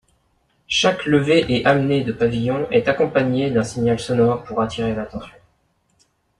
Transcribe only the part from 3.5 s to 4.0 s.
d'un signal